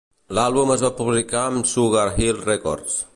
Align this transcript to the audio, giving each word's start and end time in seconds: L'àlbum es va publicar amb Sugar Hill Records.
L'àlbum 0.37 0.71
es 0.75 0.83
va 0.85 0.91
publicar 1.01 1.43
amb 1.51 1.69
Sugar 1.75 2.09
Hill 2.25 2.45
Records. 2.51 3.01